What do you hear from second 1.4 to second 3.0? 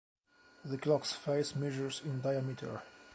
measures in diameter.